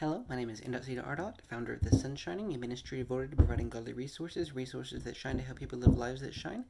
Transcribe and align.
Hello, 0.00 0.24
my 0.28 0.36
name 0.36 0.48
is 0.48 0.60
Indot 0.60 1.04
Ardot, 1.04 1.34
founder 1.50 1.74
of 1.74 1.80
The 1.80 1.90
Sun 1.90 2.14
Shining, 2.14 2.54
a 2.54 2.56
ministry 2.56 2.98
devoted 2.98 3.32
to 3.32 3.36
providing 3.36 3.68
godly 3.68 3.92
resources, 3.92 4.54
resources 4.54 5.02
that 5.02 5.16
shine 5.16 5.38
to 5.38 5.42
help 5.42 5.58
people 5.58 5.80
live 5.80 5.98
lives 5.98 6.20
that 6.20 6.32
shine. 6.32 6.66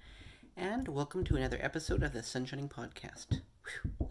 And 0.56 0.88
welcome 0.88 1.24
to 1.24 1.36
another 1.36 1.58
episode 1.60 2.02
of 2.02 2.14
the 2.14 2.22
Sun 2.22 2.46
Shining 2.46 2.70
Podcast. 2.70 3.42
Whew. 3.98 4.08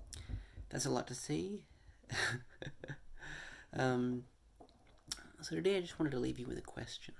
That's 0.69 0.85
a 0.85 0.91
lot 0.91 1.07
to 1.07 1.15
say. 1.15 1.61
um, 3.73 4.25
so 5.41 5.55
today 5.55 5.77
I 5.77 5.81
just 5.81 5.97
wanted 5.97 6.11
to 6.11 6.19
leave 6.19 6.37
you 6.37 6.45
with 6.45 6.59
a 6.59 6.61
question. 6.61 7.15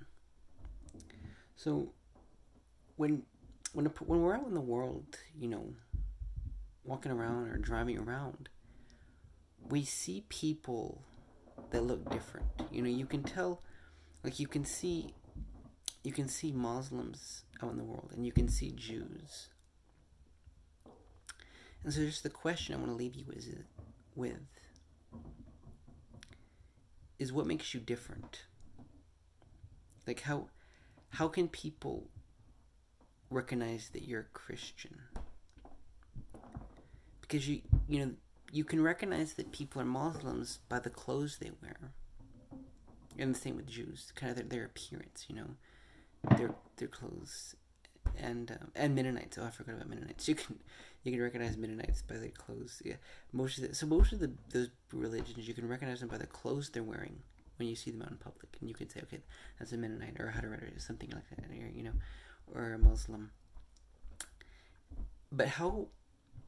So, 1.56 1.94
when 2.94 3.24
when 3.72 3.86
a, 3.86 3.90
when 4.04 4.22
we're 4.22 4.36
out 4.36 4.46
in 4.46 4.54
the 4.54 4.60
world, 4.60 5.18
you 5.36 5.48
know, 5.48 5.74
walking 6.84 7.10
around 7.10 7.48
or 7.48 7.56
driving 7.56 7.98
around, 7.98 8.50
we 9.68 9.84
see 9.84 10.22
people 10.28 11.02
that 11.70 11.82
look 11.82 12.10
different. 12.10 12.46
You 12.70 12.82
know, 12.82 12.88
you 12.88 13.06
can 13.06 13.22
tell, 13.22 13.62
like 14.24 14.38
you 14.38 14.46
can 14.46 14.64
see, 14.64 15.14
you 16.02 16.12
can 16.12 16.28
see 16.28 16.52
Muslims 16.52 17.44
out 17.62 17.72
in 17.72 17.78
the 17.78 17.84
world, 17.84 18.12
and 18.14 18.24
you 18.24 18.32
can 18.32 18.48
see 18.48 18.72
Jews. 18.72 19.48
And 21.84 21.92
so, 21.92 22.00
just 22.00 22.22
the 22.22 22.30
question 22.30 22.74
I 22.74 22.78
want 22.78 22.90
to 22.90 22.96
leave 22.96 23.14
you 23.14 23.26
is 23.32 23.48
with 24.14 24.38
is 27.18 27.32
what 27.32 27.46
makes 27.46 27.74
you 27.74 27.80
different. 27.80 28.42
Like 30.06 30.22
how 30.22 30.48
how 31.10 31.28
can 31.28 31.48
people 31.48 32.08
recognize 33.30 33.90
that 33.92 34.06
you're 34.06 34.20
a 34.20 34.38
Christian? 34.38 34.98
Because 37.20 37.48
you 37.48 37.62
you 37.88 38.04
know 38.04 38.12
you 38.50 38.64
can 38.64 38.82
recognize 38.82 39.34
that 39.34 39.52
people 39.52 39.80
are 39.82 39.86
Muslims 39.86 40.60
by 40.68 40.78
the 40.78 40.90
clothes 40.90 41.38
they 41.38 41.50
wear. 41.62 41.92
And 43.18 43.34
the 43.34 43.38
same 43.38 43.56
with 43.56 43.66
Jews, 43.66 44.12
kind 44.14 44.30
of 44.30 44.36
their, 44.36 44.46
their 44.46 44.64
appearance, 44.66 45.26
you 45.28 45.34
know, 45.34 45.48
their 46.36 46.54
their 46.76 46.88
clothes, 46.88 47.56
and 48.16 48.50
um, 48.52 48.70
and 48.76 48.94
Mennonites. 48.94 49.38
Oh, 49.38 49.44
I 49.44 49.50
forgot 49.50 49.74
about 49.74 49.88
Mennonites. 49.88 50.28
You 50.28 50.36
can 50.36 50.58
you 51.02 51.12
can 51.12 51.20
recognize 51.20 51.56
Mennonites 51.56 52.02
by 52.02 52.16
their 52.16 52.30
clothes. 52.30 52.80
Yeah, 52.84 52.94
most 53.32 53.58
of 53.58 53.68
the, 53.68 53.74
so 53.74 53.86
most 53.86 54.12
of 54.12 54.20
the 54.20 54.30
those 54.50 54.68
religions 54.92 55.48
you 55.48 55.54
can 55.54 55.68
recognize 55.68 56.00
them 56.00 56.08
by 56.08 56.18
the 56.18 56.26
clothes 56.26 56.70
they're 56.70 56.82
wearing 56.82 57.18
when 57.56 57.68
you 57.68 57.74
see 57.74 57.90
them 57.90 58.02
out 58.02 58.10
in 58.10 58.16
public, 58.16 58.56
and 58.60 58.68
you 58.68 58.74
can 58.74 58.88
say, 58.88 59.00
okay, 59.02 59.18
that's 59.58 59.72
a 59.72 59.76
Mennonite 59.76 60.20
or 60.20 60.28
a 60.28 60.32
Hutterite 60.32 60.76
or 60.76 60.80
something 60.80 61.10
like 61.10 61.28
that, 61.30 61.50
or 61.50 61.68
you 61.74 61.82
know, 61.82 61.94
or 62.54 62.72
a 62.72 62.78
Muslim. 62.78 63.32
But 65.32 65.48
how 65.48 65.88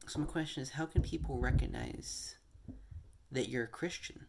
so 0.07 0.19
my 0.19 0.25
question 0.25 0.61
is, 0.61 0.71
how 0.71 0.85
can 0.85 1.01
people 1.01 1.37
recognize 1.39 2.35
that 3.31 3.49
you're 3.49 3.63
a 3.63 3.67
Christian? 3.67 4.25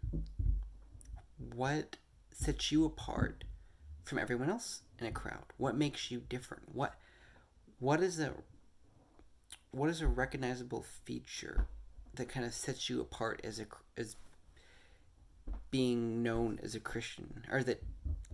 What 1.55 1.97
sets 2.31 2.71
you 2.71 2.85
apart 2.85 3.45
from 4.05 4.19
everyone 4.19 4.51
else 4.51 4.83
in 4.99 5.07
a 5.07 5.13
crowd? 5.13 5.45
What 5.57 5.77
makes 5.77 6.11
you 6.11 6.21
different? 6.29 6.65
What 6.73 6.95
what 7.79 8.01
is 8.01 8.21
a 8.21 8.33
what 9.73 9.91
is 9.91 10.01
a 10.01 10.07
recognizable 10.07 10.85
feature 11.05 11.67
that 12.15 12.29
kind 12.29 12.47
of 12.47 12.55
sets 12.55 12.89
you 12.89 13.01
apart 13.01 13.41
as 13.43 13.59
a 13.59 13.67
as 13.97 14.17
being 15.71 16.23
known 16.23 16.61
as 16.63 16.75
a 16.75 16.81
Christian, 16.81 17.45
or 17.51 17.63
that 17.65 17.83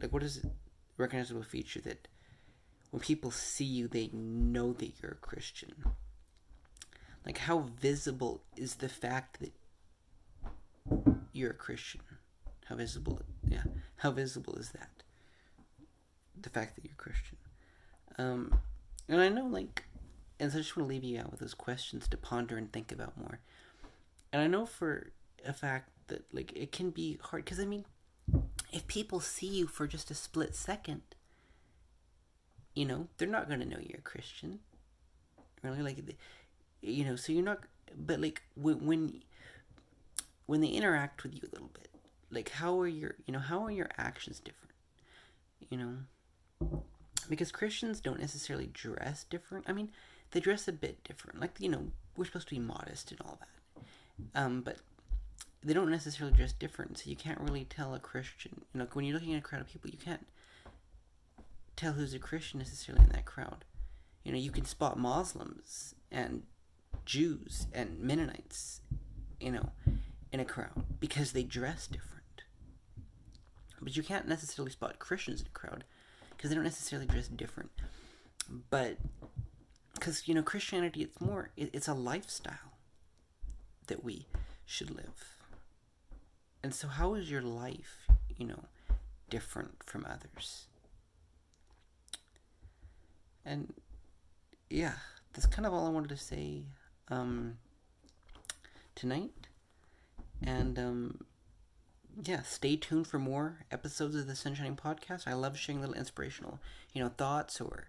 like 0.03 0.13
what 0.13 0.23
is 0.23 0.45
a 0.45 0.51
recognizable 0.97 1.43
feature 1.43 1.81
that 1.81 2.09
when 2.91 3.01
people 3.01 3.31
see 3.31 3.65
you, 3.65 3.89
they 3.89 4.11
know 4.13 4.73
that 4.75 4.93
you're 5.01 5.13
a 5.13 5.27
Christian? 5.27 5.73
Like, 7.29 7.39
how 7.39 7.67
visible 7.79 8.41
is 8.57 8.77
the 8.77 8.89
fact 8.89 9.39
that 9.41 9.53
you're 11.35 11.51
a 11.51 11.55
Christian? 11.55 12.01
How 12.65 12.77
visible, 12.77 13.21
yeah, 13.47 13.65
how 13.97 14.13
visible 14.13 14.57
is 14.57 14.71
that? 14.71 14.89
The 16.41 16.49
fact 16.49 16.75
that 16.77 16.87
you're 16.87 16.95
Christian. 16.97 17.37
Um, 18.17 18.59
and 19.11 19.21
I 19.21 19.29
know, 19.29 19.45
like, 19.45 19.85
and 20.41 20.51
so 20.51 20.57
I 20.57 20.63
just 20.63 20.75
want 20.75 20.89
to 20.89 20.95
leave 20.95 21.05
you 21.05 21.21
out 21.21 21.31
with 21.31 21.41
those 21.41 21.53
questions 21.53 22.09
to 22.09 22.17
ponder 22.17 22.57
and 22.57 22.73
think 22.73 22.91
about 22.91 23.19
more. 23.19 23.41
And 24.33 24.41
I 24.41 24.47
know 24.47 24.65
for 24.65 25.11
a 25.45 25.53
fact 25.53 25.91
that, 26.07 26.25
like, 26.33 26.51
it 26.57 26.73
can 26.73 26.89
be 26.89 27.19
hard, 27.21 27.45
because, 27.45 27.61
I 27.61 27.67
mean, 27.67 27.85
if 28.73 28.87
people 28.87 29.21
see 29.21 29.49
you 29.49 29.67
for 29.67 29.87
just 29.87 30.11
a 30.11 30.15
split 30.15 30.55
second, 30.55 31.03
you 32.75 32.87
know, 32.87 33.09
they're 33.19 33.29
not 33.29 33.49
going 33.49 33.61
to 33.61 33.69
know 33.69 33.81
you're 33.83 33.99
a 33.99 34.03
Christian. 34.03 34.61
Really, 35.63 35.83
like, 35.83 35.99
you 36.81 37.05
know 37.05 37.17
so 37.17 37.33
you're 37.33 37.43
not 37.43 37.61
but 37.97 38.21
like 38.21 38.43
when 38.55 38.87
when 38.87 39.23
when 40.47 40.61
they 40.61 40.69
interact 40.69 41.23
with 41.23 41.35
you 41.35 41.41
a 41.43 41.53
little 41.53 41.71
bit 41.75 41.89
like 42.31 42.51
how 42.51 42.79
are 42.79 42.89
your 42.89 43.15
you 43.27 43.33
know 43.33 43.39
how 43.39 43.65
are 43.65 43.71
your 43.71 43.89
actions 43.97 44.41
different? 44.41 44.75
You 45.71 45.79
know? 45.79 46.71
Because 47.29 47.53
christians 47.53 48.01
don't 48.01 48.21
necessarily 48.21 48.69
dress 48.73 49.25
different. 49.25 49.65
I 49.69 49.73
mean 49.73 49.91
they 50.33 50.41
dress 50.41 50.69
a 50.69 50.73
bit 50.73 51.03
different. 51.05 51.41
Like 51.41 51.53
you 51.59 51.69
know 51.69 51.89
we're 52.17 52.27
supposed 52.27 52.49
to 52.49 52.55
be 52.55 52.61
modest 52.61 53.11
and 53.11 53.21
all 53.23 53.39
that. 53.41 53.83
Um 54.35 54.61
but 54.63 54.77
they 55.63 55.73
don't 55.73 55.91
necessarily 55.91 56.37
dress 56.37 56.53
different. 56.53 56.99
So 56.99 57.11
you 57.11 57.17
can't 57.17 57.41
really 57.41 57.65
tell 57.65 57.95
a 57.95 58.01
christian 58.01 58.63
you 58.75 58.79
know 58.79 58.87
when 58.93 59.05
you're 59.05 59.15
looking 59.15 59.35
at 59.35 59.41
a 59.41 59.43
crowd 59.43 59.63
of 59.63 59.69
people 59.69 59.91
you 59.91 59.99
can't 59.99 60.27
tell 61.77 61.93
who's 61.93 62.15
a 62.15 62.19
christian 62.19 62.59
necessarily 62.59 63.05
in 63.05 63.11
that 63.11 63.25
crowd. 63.25 63.65
You 64.23 64.33
know 64.33 64.39
you 64.39 64.51
can 64.51 64.67
spot 64.67 64.99
muslims 64.99 65.95
and 66.11 66.43
Jews 67.09 67.67
and 67.73 67.99
Mennonites, 67.99 68.83
you 69.41 69.51
know, 69.51 69.71
in 70.31 70.41
a 70.41 70.45
crowd 70.45 70.85
because 71.01 71.33
they 71.33 71.43
dress 71.43 71.87
different. 71.87 72.43
But 73.81 73.97
you 73.97 74.03
can't 74.03 74.29
necessarily 74.29 74.71
spot 74.71 74.99
Christians 74.99 75.41
in 75.41 75.47
a 75.47 75.59
crowd 75.59 75.85
because 76.37 76.51
they 76.51 76.55
don't 76.55 76.65
necessarily 76.65 77.09
dress 77.09 77.29
different. 77.29 77.71
But 78.69 78.99
because 79.95 80.29
you 80.29 80.35
know 80.35 80.43
Christianity, 80.43 81.01
it's 81.01 81.19
more 81.19 81.49
it's 81.57 81.89
a 81.89 81.95
lifestyle 81.95 82.77
that 83.87 84.05
we 84.05 84.27
should 84.67 84.91
live. 84.91 85.39
And 86.63 86.75
so, 86.75 86.89
how 86.89 87.15
is 87.15 87.31
your 87.31 87.41
life, 87.41 88.07
you 88.37 88.47
know, 88.47 88.65
different 89.31 89.83
from 89.83 90.05
others? 90.05 90.67
And 93.47 93.73
yeah, 94.69 94.97
that's 95.33 95.47
kind 95.47 95.65
of 95.65 95.73
all 95.73 95.87
I 95.87 95.91
wanted 95.91 96.11
to 96.11 96.19
say 96.19 96.65
um, 97.11 97.59
tonight. 98.95 99.31
And 100.43 100.79
um, 100.79 101.21
yeah, 102.23 102.43
stay 102.43 102.77
tuned 102.77 103.07
for 103.07 103.19
more 103.19 103.65
episodes 103.71 104.15
of 104.15 104.27
the 104.27 104.37
Sun 104.37 104.55
Shining 104.55 104.77
Podcast. 104.77 105.27
I 105.27 105.35
love 105.35 105.57
sharing 105.57 105.81
little 105.81 105.95
inspirational, 105.95 106.61
you 106.93 107.03
know, 107.03 107.11
thoughts 107.17 107.61
or 107.61 107.89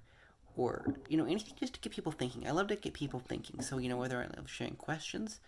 or 0.55 0.85
you 1.07 1.15
know 1.15 1.25
anything 1.25 1.53
just 1.59 1.73
to 1.73 1.79
get 1.79 1.93
people 1.93 2.11
thinking. 2.11 2.47
I 2.47 2.51
love 2.51 2.67
to 2.67 2.75
get 2.75 2.93
people 2.93 3.19
thinking. 3.19 3.61
So 3.61 3.77
you 3.77 3.89
know 3.89 3.97
whether 3.97 4.17
I 4.19 4.27
love 4.35 4.49
sharing 4.49 4.75
questions, 4.75 5.39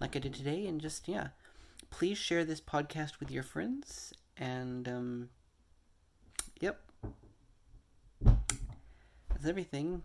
like 0.00 0.14
I 0.16 0.18
did 0.18 0.34
today, 0.34 0.66
and 0.66 0.80
just 0.80 1.08
yeah, 1.08 1.28
please 1.90 2.18
share 2.18 2.44
this 2.44 2.60
podcast 2.60 3.18
with 3.20 3.30
your 3.30 3.42
friends. 3.42 4.12
And 4.36 4.88
um, 4.88 5.28
yep, 6.60 6.80
that's 8.24 9.46
everything. 9.46 10.02